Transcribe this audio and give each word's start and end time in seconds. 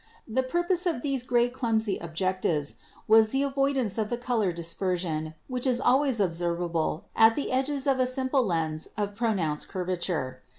The 0.27 0.41
purpose 0.41 0.87
of 0.87 1.03
these 1.03 1.21
great 1.21 1.53
clumsy 1.53 2.01
ob 2.01 2.15
jectives 2.15 2.77
was 3.07 3.29
the 3.29 3.43
avoidance 3.43 3.99
of 3.99 4.09
the 4.09 4.17
color 4.17 4.51
dispersion 4.51 5.35
which 5.47 5.67
is 5.67 5.79
always 5.79 6.19
observable 6.19 7.05
at 7.15 7.35
the 7.35 7.51
edges 7.51 7.85
of 7.85 7.99
a 7.99 8.07
simple 8.07 8.43
lens 8.43 8.87
of 8.97 9.13
pro 9.13 9.29
nounced 9.33 9.67
curvature. 9.67 10.41